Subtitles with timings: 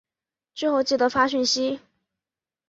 [0.55, 1.79] 之后记得发讯息